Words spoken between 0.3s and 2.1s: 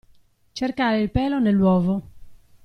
Cercare il pelo nell'uovo.